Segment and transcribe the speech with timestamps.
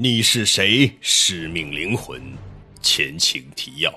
[0.00, 0.96] 你是谁？
[1.00, 2.22] 使命灵魂，
[2.80, 3.92] 前情提要。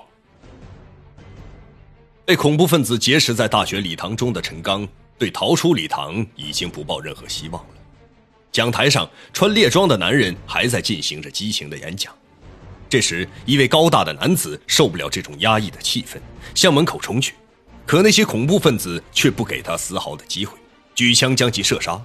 [2.24, 7.70] 被恐怖分子劫持在大学礼堂中的陈刚，对逃出礼堂已经不抱任何希望了。
[8.50, 12.12] 讲台上，穿猎装的男人还在进行着激情的演讲。
[12.88, 16.18] 这时，一位高大的男子受不了这种压抑的气氛，
[16.52, 17.34] 向门口冲去，
[17.86, 20.58] 可那些恐怖分子却不给他丝毫的机会，
[20.96, 22.02] 举枪将其射杀。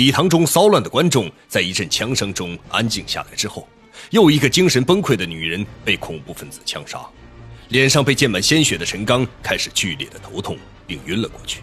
[0.00, 3.68] 礼堂中骚乱的观众在一阵枪声中安静下来之后，
[4.08, 7.06] 又一个精神崩溃的女人被恐怖分子枪杀，
[7.68, 11.60] 脸上被溅满鲜血的陈刚开始剧烈的头痛，并晕了过去。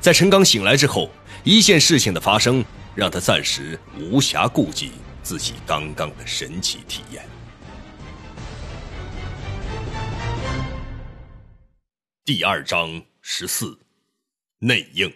[0.00, 1.10] 在陈刚醒来之后，
[1.42, 2.64] 一件事情的发生
[2.94, 4.92] 让他暂时无暇顾及
[5.24, 7.26] 自己刚刚的神奇体验。
[12.24, 13.76] 第二章十四，
[14.60, 15.12] 内应。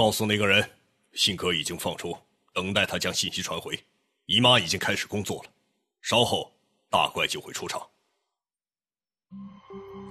[0.00, 0.66] 告诉那个人，
[1.12, 2.16] 信鸽已经放出，
[2.54, 3.78] 等待他将信息传回。
[4.24, 5.50] 姨妈已经开始工作了，
[6.00, 6.50] 稍后
[6.88, 7.86] 大怪就会出场。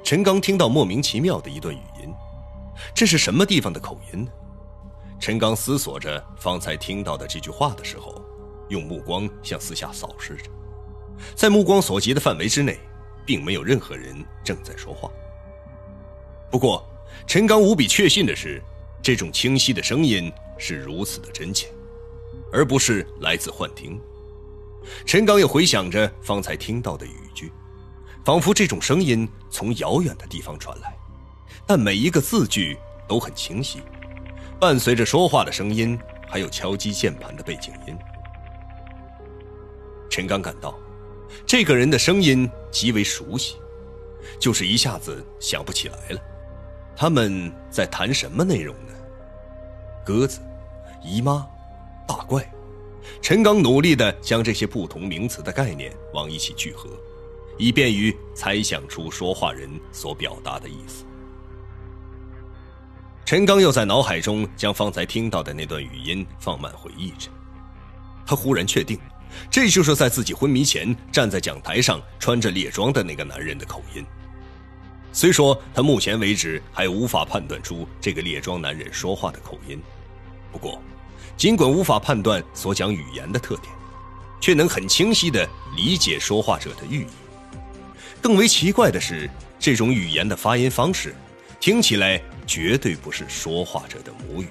[0.03, 2.13] 陈刚听到莫名其妙的一段语音，
[2.93, 4.31] 这是什么地方的口音呢？
[5.19, 8.23] 陈刚思索着方才听到的这句话的时候，
[8.69, 10.51] 用目光向四下扫视着，
[11.35, 12.77] 在目光所及的范围之内，
[13.25, 15.09] 并没有任何人正在说话。
[16.51, 16.87] 不过，
[17.25, 18.61] 陈刚无比确信的是。
[19.01, 21.67] 这种清晰的声音是如此的真切，
[22.51, 23.99] 而不是来自幻听。
[25.05, 27.51] 陈刚又回想着方才听到的语句，
[28.25, 30.95] 仿佛这种声音从遥远的地方传来，
[31.65, 32.77] 但每一个字句
[33.07, 33.81] 都很清晰，
[34.59, 37.97] 伴随着说话的声音，还有敲击键盘的背景音。
[40.09, 40.77] 陈刚感到，
[41.45, 43.55] 这个人的声音极为熟悉，
[44.39, 46.21] 就是一下子想不起来了。
[46.95, 48.88] 他们在谈什么内容呢？
[50.09, 50.39] 鸽子、
[51.03, 51.47] 姨妈、
[52.07, 52.43] 大怪，
[53.21, 56.89] 陈刚努力的将这些不同名词的概念往一起聚合，
[57.59, 61.05] 以便于猜想出说话人所表达的意思。
[63.23, 67.29] 陈刚又在脑海中将方才听到的那段语音放慢回忆着，
[68.25, 68.99] 他忽然确定，
[69.51, 74.03] 这就是在自己昏迷前站在讲台上穿着猎装的那个男人的口音。
[75.11, 79.79] 虽说他目前为止还无法判断出这个猎装男人说话的口音，
[80.51, 80.81] 不过，
[81.37, 83.73] 尽管无法判断所讲语言的特点，
[84.41, 87.09] 却能很清晰地理解说话者的寓意。
[88.21, 89.29] 更为奇怪的是，
[89.59, 91.15] 这种语言的发音方式，
[91.59, 94.47] 听起来绝对不是说话者的母语。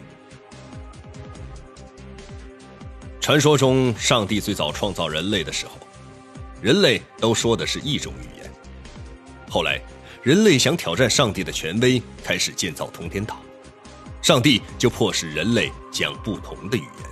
[3.20, 5.72] 传说中，上帝最早创造人类的时候，
[6.62, 8.50] 人类都说的是一种语言，
[9.50, 9.80] 后来。
[10.24, 13.36] 人类想挑战上帝的权威，开始建造通天塔，
[14.20, 17.10] 上帝就迫使人类讲不同的语言，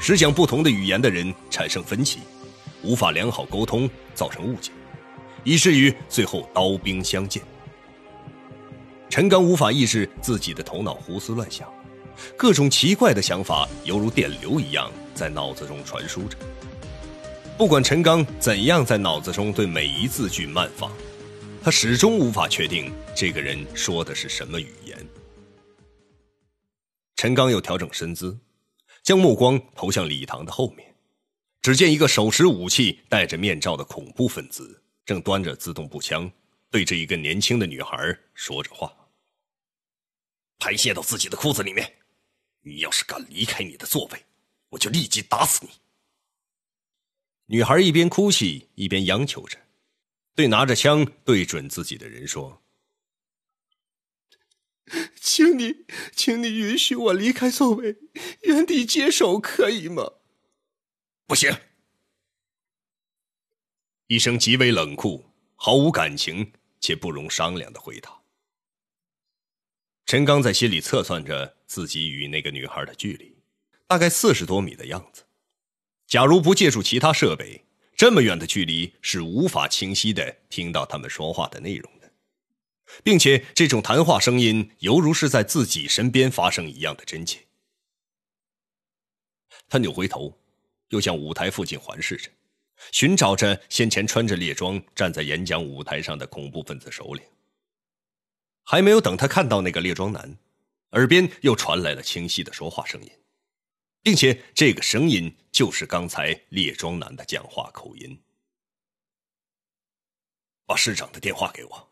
[0.00, 2.20] 使讲不同的语言的人产生分歧，
[2.82, 4.72] 无法良好沟通，造成误解，
[5.44, 7.42] 以至于最后刀兵相见。
[9.08, 11.68] 陈刚无法抑制自己的头脑胡思乱想，
[12.36, 16.36] 各种奇怪的想法犹如电流一样在脑子中传输着。
[17.58, 20.90] 不管陈刚怎样在脑子中对每一字句慢放。
[21.64, 24.98] 他始终无法确定这个人说的是什么语言。
[27.22, 28.36] 陈刚又调整身姿，
[29.04, 30.92] 将目光投向礼堂的后面，
[31.60, 36.28] 只见一个手持武器、戴着面罩的恐怖分子正端着自动步枪，
[36.68, 38.92] 对着一个年轻的女孩说着话
[40.58, 41.94] ：“排泄到自己的裤子里面！
[42.62, 44.20] 你要是敢离开你的座位，
[44.70, 45.70] 我就立即打死你！”
[47.46, 49.56] 女孩一边哭泣一边央求着。
[50.34, 52.60] 对拿着枪对准自己的人说
[55.20, 55.86] ：“请你，
[56.24, 57.96] 请你允许我离开座位，
[58.42, 60.08] 原地接手，可以吗
[61.26, 61.52] ？”“不行！”
[64.06, 65.24] 一声极为冷酷、
[65.56, 68.22] 毫无感情且不容商量的回答。
[70.06, 73.36] 陈刚在心里测算着自己与那个女孩的距离，
[73.88, 75.24] 大概四十多米的样子。
[76.06, 77.64] 假如不借助其他设备，
[77.96, 81.90] 这么远的距离是无法清晰的听到他们说话的内容，
[83.02, 87.40] 并且这种谈话声音犹如是在自己身边发生一样的真切。
[89.68, 90.38] 他扭回头，
[90.88, 92.30] 又向舞台附近环视着，
[92.92, 97.24] 寻找着先前穿着猎装站在演讲舞台上的恐怖分子首领。
[98.64, 100.36] 还没有等他看到那个猎装男，
[100.90, 103.10] 耳边又传来了清晰的说话声音。
[104.04, 108.20] 并且这个声音就是刚才猎装男的讲话口音。
[110.66, 111.91] 把市长的电话给我，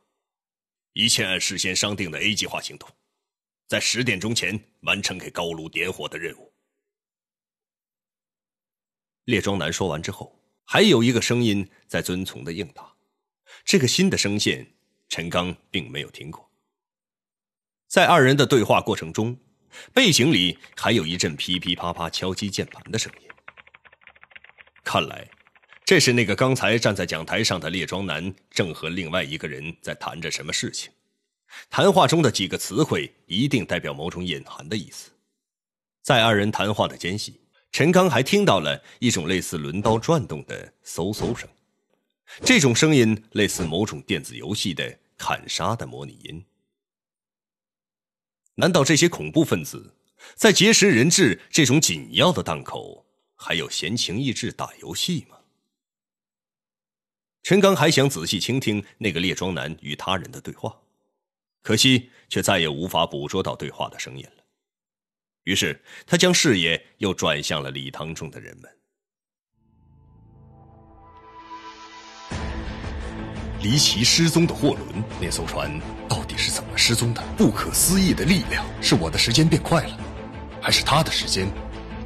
[1.01, 2.87] 一切按事先商定的 A 计划行动，
[3.67, 6.53] 在十点钟前完成给高炉点火的任务。
[9.25, 12.95] 列庄男说完之后，还有一个声音在遵从的应答。
[13.65, 14.75] 这个新的声线，
[15.09, 16.51] 陈刚并没有听过。
[17.89, 19.35] 在二人的对话过程中，
[19.95, 23.29] 背景里还有一阵噼噼啪啪敲击键盘的声音。
[24.85, 25.27] 看来，
[25.91, 30.89] 这是那个刚才站在讲台上的列庄男正和另外一个人在谈着什么事情。
[31.69, 35.11] 谈话中的几个词汇一定代表某种隐含的意思。
[36.01, 37.41] 在二人谈话的间隙，
[37.73, 41.49] 陈刚还听到了一种类似轮刀转动的嗖嗖声，
[42.45, 46.45] 这种声音类似某种电子游戏的砍杀的模拟音。
[48.55, 49.97] 难道这些恐怖分子
[50.37, 53.05] 在劫持人质这种紧要的档口？
[53.35, 55.39] 还有闲情逸致打游戏吗？
[57.43, 60.77] 陈刚还想仔细倾听那个列装男与他人的对话，
[61.63, 64.45] 可惜却再也无法捕捉到对话的声音了。
[65.45, 68.71] 于是他将视野又转向了礼堂中的人们。
[73.63, 77.23] 离奇失踪的货轮，那艘船到底是怎么失踪的？
[77.37, 79.99] 不可思议的力量，是我的时间变快了，
[80.63, 81.47] 还是他的时间？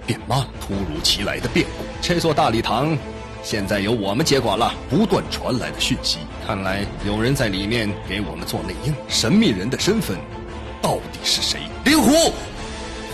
[0.07, 1.85] 变慢了，突如其来的变故。
[2.03, 2.97] 这座大礼堂，
[3.45, 4.75] 现在由我们接管了。
[4.89, 8.95] 不断传来的讯息，看来有人在里面给我们做内应。
[9.07, 10.17] 神秘人的身份
[10.81, 11.61] 到底是谁？
[11.85, 12.33] 灵狐，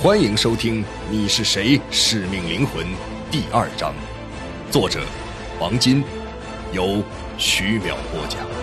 [0.01, 1.81] 欢迎收听《你是谁？
[1.91, 2.87] 使命灵魂》
[3.29, 3.93] 第二章，
[4.71, 5.01] 作者
[5.59, 6.05] 王金，
[6.73, 7.03] 由
[7.37, 8.60] 徐淼播讲。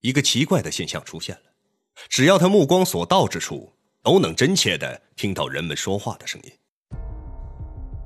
[0.00, 1.42] 一个奇怪的现象出现了，
[2.08, 3.70] 只要他目光所到之处，
[4.02, 6.50] 都能真切的听到人们说话的声音，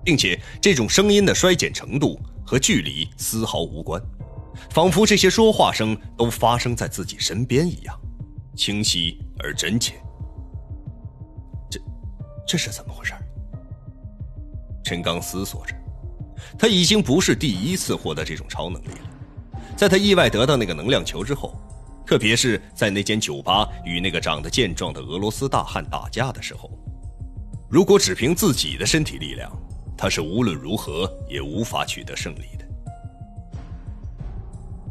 [0.04, 4.02] 并且这种声音的衰减程度和距离丝毫无关，
[4.70, 7.96] 仿佛这些说话声都发生在自己身边一样，
[8.56, 9.94] 清晰而真切。
[11.70, 11.80] 这，
[12.44, 13.14] 这是怎么回事？
[14.82, 15.76] 陈刚思索着，
[16.58, 19.10] 他已经不是第一次获得这种超能力了，
[19.76, 21.56] 在他意外得到那个能量球之后。
[22.06, 26.70] 特别是在那间酒吧与那个长得健壮的俄罗斯大汉打架的时候，
[27.68, 29.50] 如果只凭自己的身体力量，
[29.96, 32.64] 他是无论如何也无法取得胜利的。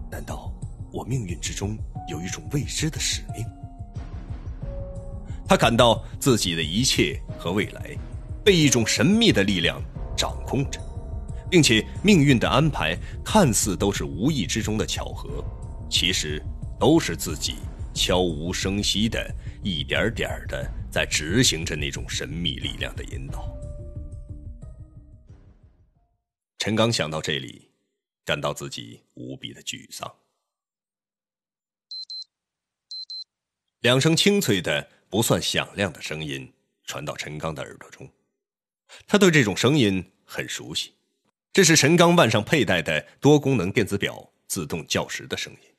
[0.10, 0.51] 难道
[0.92, 1.77] 我命运之中
[2.10, 3.45] 有一种未知的使命？
[5.48, 7.95] 他感到自己的一切和未来
[8.44, 9.80] 被一种神秘的力量
[10.18, 10.80] 掌控着，
[11.50, 15.44] 并且命运的安排看似都是无意之中的巧合，
[15.89, 16.44] 其实。
[16.80, 17.58] 都是自己
[17.94, 19.34] 悄无声息的，
[19.64, 23.56] 一点点的在执行着那种神秘力量的引导。
[26.60, 27.70] 陈刚想到这里，
[28.24, 30.10] 感到自己无比的沮丧。
[33.81, 36.54] 两声清脆的、不算响亮的声音
[36.86, 38.10] 传到陈刚的耳朵中，
[39.06, 40.94] 他对这种声音很熟悉，
[41.52, 45.72] 这是陈刚腕上佩戴的多功能电子表自动校时的声音。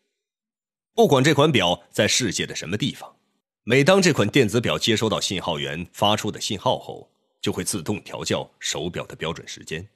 [0.95, 3.17] 不管这款表在世界的什么地方，
[3.65, 7.11] 每当这款电子表接收到信号源发出的信号后，
[7.41, 9.89] 就会自动调校手表的标准时间。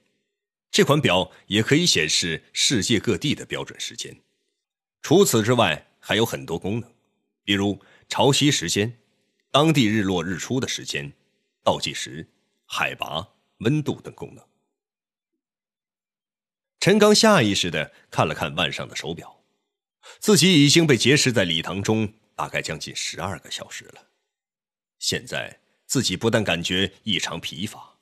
[0.69, 4.13] 这款表也可以显示世界各地的标准时间。
[5.01, 6.93] 除此之外，还有很多功能，
[7.45, 7.79] 比如
[8.09, 8.99] 潮汐时间、
[9.51, 11.09] 当地日落日出的时间、
[11.63, 12.27] 倒计时、
[12.65, 13.25] 海拔、
[13.59, 14.45] 温度等功能。
[16.81, 19.38] 陈刚下意识地看了看腕上的手表。
[20.19, 24.01] 自己已经被劫持在礼堂中，大概将近十二个小时了。
[24.97, 27.95] 现在自己不但感觉异常疲乏，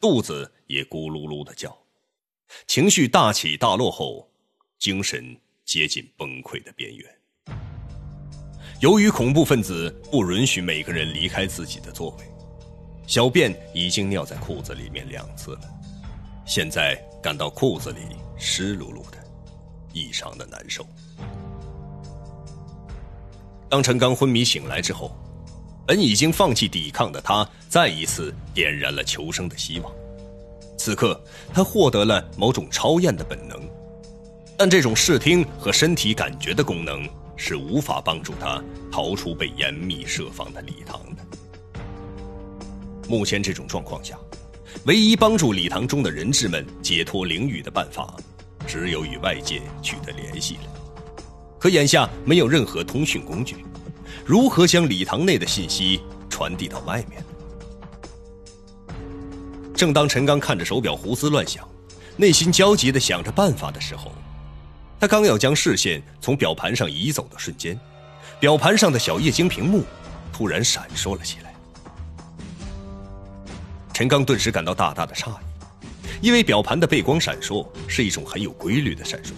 [0.00, 1.76] 肚子也咕噜噜的叫，
[2.66, 4.30] 情绪大起大落后，
[4.78, 7.20] 精神接近崩溃的边缘。
[8.80, 12.24] 由于恐怖分子不允许每个人离开自己的座位，
[13.06, 15.62] 小便已经尿在裤子里面两次了，
[16.46, 18.00] 现在感到裤子里
[18.38, 19.18] 湿漉漉的，
[19.92, 20.86] 异常的难受。
[23.74, 25.10] 当陈刚昏迷醒来之后，
[25.84, 29.92] 本已经放弃抵抗的他，再一次点燃了求生的希望。
[30.78, 31.20] 此刻，
[31.52, 33.60] 他获得了某种超验的本能，
[34.56, 37.04] 但这种视听和身体感觉的功能
[37.36, 38.62] 是无法帮助他
[38.92, 41.24] 逃出被严密设防的礼堂的。
[43.08, 44.16] 目前这种状况下，
[44.84, 48.14] 唯一帮助礼堂中的人质们解脱灵雨的办法，
[48.68, 50.73] 只有与外界取得联系了。
[51.64, 53.64] 可眼下没有任何通讯工具，
[54.22, 57.24] 如何将礼堂内的信息传递到外面？
[59.74, 61.66] 正当陈刚看着手表胡思乱想，
[62.18, 64.12] 内心焦急的想着办法的时候，
[65.00, 67.80] 他刚要将视线从表盘上移走的瞬间，
[68.38, 69.84] 表盘上的小液晶屏幕
[70.34, 71.54] 突然闪烁了起来。
[73.94, 75.34] 陈刚顿时感到大大的诧异，
[76.20, 79.30] 因为表盘的背光闪烁是一种很有规律的闪烁。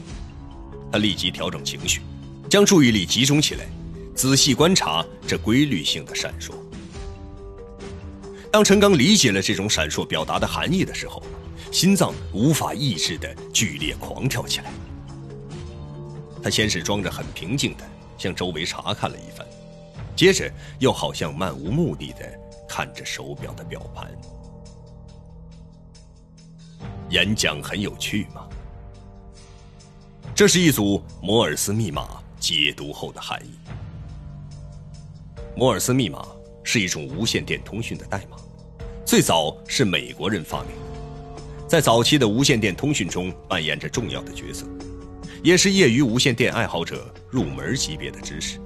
[0.91, 2.01] 他立即调整情绪，
[2.49, 3.67] 将注意力集中起来，
[4.15, 6.53] 仔细观察这规律性的闪烁。
[8.53, 11.23] 当陈刚理解了这种闪烁表达的含义的时候，
[11.73, 14.73] 心脏无法抑制的剧烈狂跳起来。
[16.43, 17.85] 他先是装着很平静的
[18.17, 19.47] 向周围查看了一番，
[20.15, 22.33] 接着又好像漫无目的的
[22.69, 24.09] 看着手表的表盘。
[27.11, 28.47] 演讲很有趣吗？
[30.35, 33.51] 这是一组摩尔斯密码解读后的含义。
[35.57, 36.25] 摩尔斯密码
[36.63, 38.37] 是一种无线电通讯的代码，
[39.05, 40.71] 最早是美国人发明，
[41.67, 44.65] 在早期的无线电通讯中扮演着重要的角色，
[45.43, 48.61] 也是业余无线电爱好者入门级别的知识。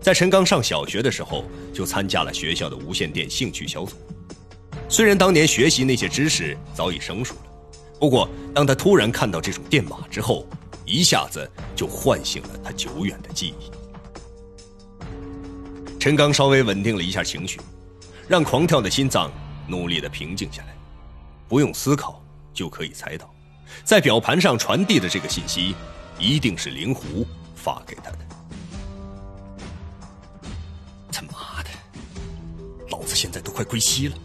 [0.00, 3.94] 在陈刚上小学的时候，就参加了学校的无线电兴趣小组。
[4.88, 7.40] 虽然当年学习那些知识早已生疏了，
[8.00, 10.46] 不过当他突然看到这种电码之后，
[10.86, 13.70] 一下子就唤醒了他久远的记忆。
[15.98, 17.60] 陈刚稍微稳定了一下情绪，
[18.28, 19.30] 让狂跳的心脏
[19.66, 20.76] 努力的平静下来，
[21.48, 22.22] 不用思考
[22.54, 23.28] 就可以猜到，
[23.84, 25.74] 在表盘上传递的这个信息，
[26.18, 27.26] 一定是灵狐
[27.56, 28.18] 发给他的。
[31.10, 31.70] 他妈的，
[32.90, 34.16] 老子现在都快归西了！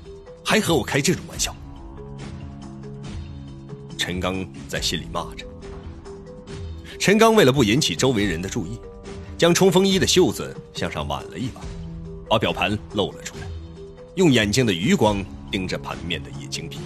[0.45, 1.55] 还和我开这种玩笑？
[3.97, 5.47] 陈刚在心里骂着。
[7.01, 8.79] 陈刚为了不引起周围人的注意，
[9.35, 11.65] 将冲锋衣的袖子向上挽了一挽，
[12.29, 13.41] 把表盘露了出来，
[14.17, 16.79] 用眼睛的余光盯着盘面的液晶屏。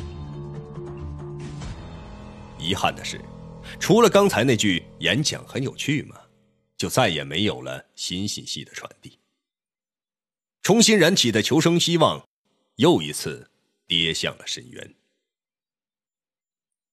[2.57, 3.19] 遗憾的是，
[3.77, 6.15] 除了刚才那句演讲很有趣吗？
[6.77, 9.19] 就再也没有了新信息的传递。
[10.62, 12.25] 重新燃起的求生希望，
[12.77, 13.51] 又一次。
[13.86, 14.95] 跌向了深渊。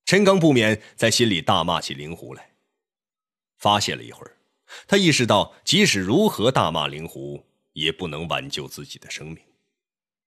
[0.05, 2.52] 陈刚不免在心里大骂起灵狐来。
[3.63, 4.37] 发泄了一会儿，
[4.89, 9.39] 他意识到，即使如何大骂灵狐，也不能挽救自己的生命，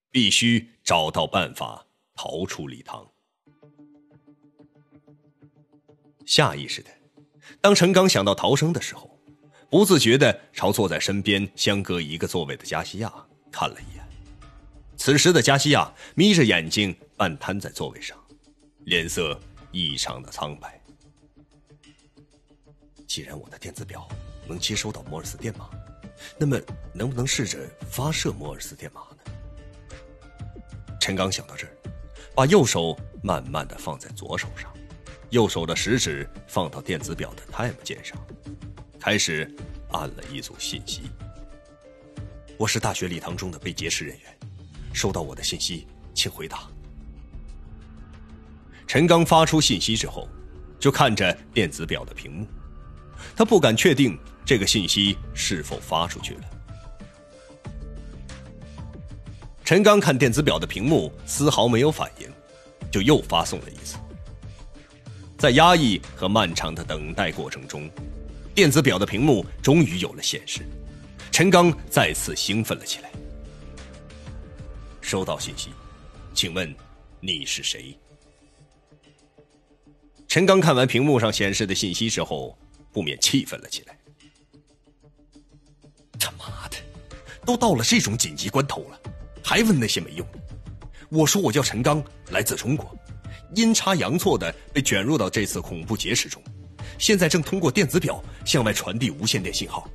[0.10, 3.06] 必须找到办法逃出礼堂。
[6.26, 6.90] 下意识的，
[7.60, 9.20] 当陈刚想到逃生的时候，
[9.70, 13.14] 不自觉的朝坐在身边相隔一个座位的加西亚
[13.52, 14.08] 看了一眼。
[14.96, 18.18] 此时的加西亚眯着眼睛，半瘫在座位上，
[18.86, 19.38] 脸色
[19.74, 20.82] 异常的苍白。
[23.08, 24.08] 既然我的电子表
[24.48, 25.70] 能接收到摩尔斯电码，
[26.38, 26.60] 那么
[26.94, 27.60] 能不能试着
[27.90, 29.18] 发射摩尔斯电码呢？
[31.00, 31.74] 陈刚想到这儿，
[32.36, 34.74] 把右手慢慢的放在左手上，
[35.30, 38.18] 右手的食指放到电子表的 time 键上，
[39.00, 39.50] 开始
[39.92, 41.04] 按了一组信息。
[42.58, 44.38] 我是大学礼堂中的被劫持人员。
[44.94, 46.70] 收到我的信息，请回答。
[48.88, 50.26] 陈刚发出信息之后，
[50.80, 52.48] 就看着电子表的屏幕，
[53.34, 56.42] 他不敢确定这个信息是否发出去了。
[59.64, 62.30] 陈刚看电子表的屏幕，丝毫没有反应，
[62.92, 63.98] 就又发送了一次。
[65.38, 67.90] 在压抑和漫长的等待过程中，
[68.54, 70.62] 电子表的屏幕终于有了显示，
[71.32, 73.12] 陈刚再次兴奋了起来。
[75.02, 75.72] 收到信息，
[76.34, 76.74] 请问
[77.20, 77.98] 你是谁？
[80.28, 82.58] 陈刚看完屏幕上显示的信息之后，
[82.96, 83.98] 不免气愤了起来。
[86.18, 86.78] 他妈的，
[87.46, 88.98] 都到了这种紧急关头了，
[89.44, 90.26] 还问那些没用？
[91.10, 92.98] 我说我叫陈刚，来自中国，
[93.54, 96.42] 阴差阳错的被卷入到这次恐怖劫持中，
[96.98, 99.90] 现在正通过电子表向外传递无线电信号，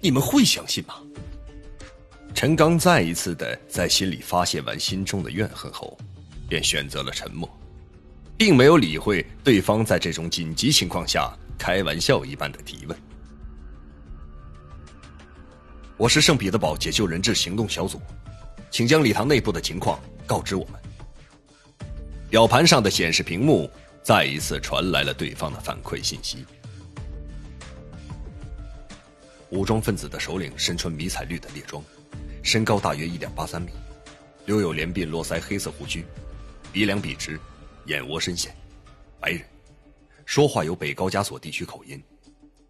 [0.00, 0.94] 你们会相信吗？
[2.34, 5.98] 陈刚再一次的在心里发泄完心中的怨恨后，
[6.48, 7.46] 便选择了沉默，
[8.38, 12.98] 并没有理会对方在这种紧急情况下开玩笑一般的提问。
[15.96, 18.00] 我是圣彼得堡解救人质行动小组，
[18.70, 20.80] 请将礼堂内部的情况告知我们。
[22.28, 23.70] 表盘上的显示屏幕
[24.02, 26.44] 再一次传来了对方的反馈信息：
[29.50, 31.82] 武装分子的首领身穿迷彩绿的猎装。
[32.42, 33.72] 身高大约一点八三米，
[34.44, 36.04] 留有连鬓络腮黑色胡须，
[36.72, 37.40] 鼻梁笔直，
[37.86, 38.54] 眼窝深陷，
[39.18, 39.40] 白人，
[40.26, 42.02] 说话有北高加索地区口音，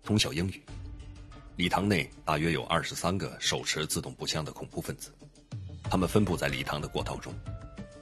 [0.05, 0.63] 通晓英语。
[1.57, 5.11] 礼堂内大约有二十三个手持自动步枪的恐怖分子，
[5.85, 7.33] 他们分布在礼堂的过道中，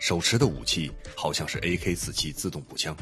[0.00, 2.94] 手持的武器好像是 AK-47 自动步枪。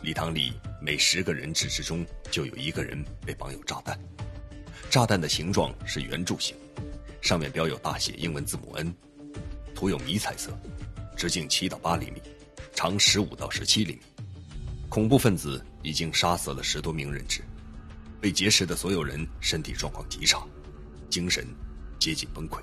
[0.00, 3.98] 礼堂里每十个人质之中就有一个人被绑有炸弹，
[4.88, 6.56] 炸弹的形状是圆柱形，
[7.20, 8.94] 上面标有大写英文字母 N，
[9.74, 10.56] 涂有迷彩色，
[11.16, 12.22] 直径七到八厘米，
[12.76, 14.02] 长十五到十七厘米。
[14.88, 17.42] 恐怖分子已经杀死了十多名人质。
[18.20, 20.42] 被劫持的所有人身体状况极差，
[21.08, 21.46] 精神
[22.00, 22.58] 接近崩溃。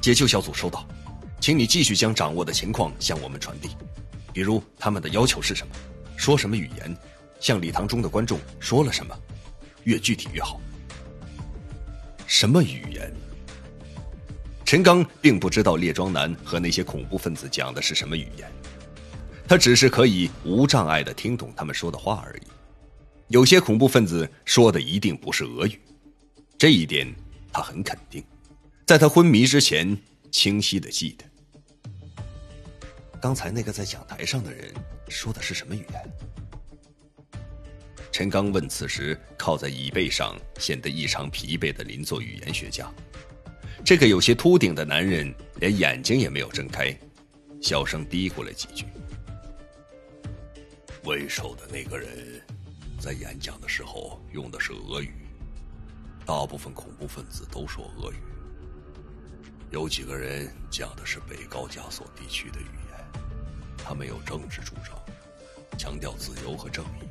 [0.00, 0.88] 解救小组收到，
[1.40, 3.68] 请你继续将掌握的情况向我们传递，
[4.32, 5.74] 比如他们的要求是什么，
[6.16, 6.96] 说什么语言，
[7.38, 9.14] 向礼堂中的观众说了什么，
[9.84, 10.58] 越具体越好。
[12.26, 13.12] 什么语言？
[14.64, 18.50] 陈刚并不知道列庄男和那些恐怖分子讲的是什么语言，
[19.48, 22.42] 他只是可以无障碍的听懂他们说的话而已。
[23.28, 25.80] 有些恐怖分子说的一定不是俄语，
[26.58, 27.10] 这一点
[27.50, 28.22] 他很肯定，
[28.86, 29.96] 在他昏迷之前
[30.30, 31.24] 清晰的记得。
[33.20, 34.72] 刚才那个在讲台上的人
[35.08, 37.32] 说的是什么语言？
[38.12, 42.90] 陈刚问此时靠在椅背上显得异常疲惫的邻座语言学家。
[43.84, 46.94] 这个有些秃顶的男人连眼睛也没有睁开，
[47.62, 48.84] 小声嘀咕了几句。
[51.08, 52.38] 为首的那个人。
[53.00, 55.26] 在演讲的时候用的是俄语，
[56.26, 58.16] 大部分恐怖分子都说俄语。
[59.70, 63.22] 有几个人讲的是北高加索地区的语言，
[63.78, 65.00] 他们有政治主张，
[65.78, 67.08] 强调自由和正义。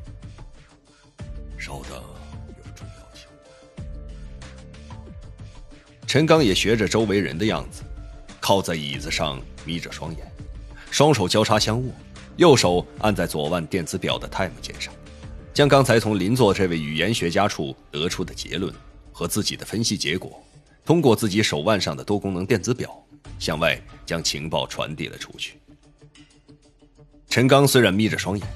[1.58, 3.26] 稍等，有重要情
[4.88, 5.02] 况。
[6.06, 7.82] 陈刚也学着周围人的样子，
[8.40, 10.32] 靠在椅子上，眯着双眼，
[10.92, 11.92] 双手交叉相握，
[12.38, 14.94] 右手按在左腕电子表的 time 键上。
[15.54, 18.72] 将刚才从邻座这位语言学家处得出的结论
[19.12, 20.40] 和自己的分析结果，
[20.86, 22.96] 通过自己手腕上的多功能电子表
[23.40, 25.58] 向外将情报传递了出去。
[27.28, 28.48] 陈刚虽然眯着双眼，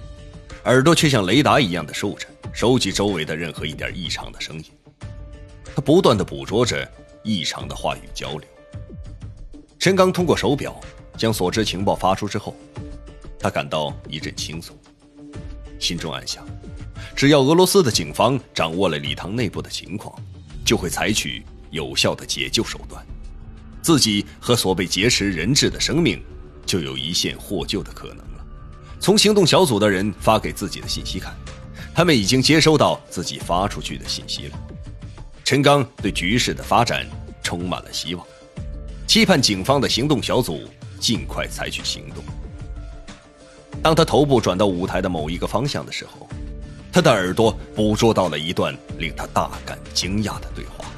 [0.65, 4.65] 耳朵却像雷达一样的竖着，收集周围的任何一点异常的声音。
[5.73, 6.87] 他不断的捕捉着
[7.23, 8.41] 异常的话语交流。
[9.79, 10.79] 陈刚通过手表
[11.17, 12.55] 将所知情报发出之后，
[13.41, 14.77] 他感到一阵轻松，
[15.79, 16.45] 心中暗想。
[17.15, 20.15] 只要俄罗斯的警方掌握了礼堂内部的情况，
[20.63, 23.03] 就会采取有效的解救手段，
[23.81, 26.23] 自己和所被劫持人质的生命
[26.67, 28.45] 就有一线获救的可能了。
[28.99, 31.35] 从行动小组的人发给自己的信息看，
[31.95, 34.59] 他们已经接收到自己发出去的信息了。
[35.43, 37.07] 陈刚对局势的发展
[37.41, 38.25] 充满了希望，
[39.07, 40.61] 期盼警方的行动小组
[40.99, 42.23] 尽快采取行动。
[43.81, 46.27] 当他头部转到舞台的某一个方向的时候。
[46.93, 50.90] 他的耳朵捕捉到了一段令他大感惊讶的对话。